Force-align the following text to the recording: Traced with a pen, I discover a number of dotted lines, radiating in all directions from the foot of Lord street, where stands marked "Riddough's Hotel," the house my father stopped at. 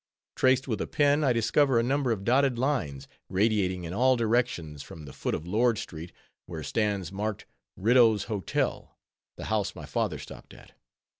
Traced 0.35 0.67
with 0.67 0.81
a 0.81 0.87
pen, 0.87 1.23
I 1.23 1.31
discover 1.31 1.77
a 1.79 1.83
number 1.83 2.11
of 2.11 2.23
dotted 2.23 2.57
lines, 2.57 3.07
radiating 3.29 3.83
in 3.83 3.93
all 3.93 4.15
directions 4.15 4.81
from 4.81 5.05
the 5.05 5.13
foot 5.13 5.35
of 5.35 5.45
Lord 5.45 5.77
street, 5.77 6.11
where 6.47 6.63
stands 6.63 7.11
marked 7.11 7.45
"Riddough's 7.77 8.23
Hotel," 8.23 8.97
the 9.35 9.45
house 9.45 9.75
my 9.75 9.85
father 9.85 10.17
stopped 10.17 10.55
at. 10.55 10.71